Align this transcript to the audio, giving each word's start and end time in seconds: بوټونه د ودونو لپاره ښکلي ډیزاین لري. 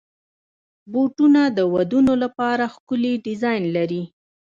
بوټونه 0.91 1.41
د 1.57 1.59
ودونو 1.73 2.13
لپاره 2.23 2.63
ښکلي 2.75 3.13
ډیزاین 3.25 3.63
لري. 3.75 4.03